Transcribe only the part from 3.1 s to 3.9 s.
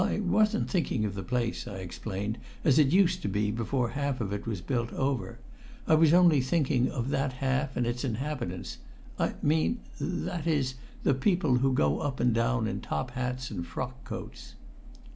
to be before